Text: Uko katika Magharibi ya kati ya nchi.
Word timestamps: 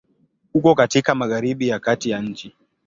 Uko 0.53 0.75
katika 0.75 1.15
Magharibi 1.15 1.67
ya 1.67 1.79
kati 1.79 2.09
ya 2.09 2.21
nchi. 2.21 2.53